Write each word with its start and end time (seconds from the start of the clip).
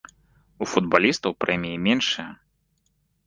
У 0.65 0.67
футбалістаў 0.71 1.31
прэміі 1.45 1.81
меншыя. 1.87 2.27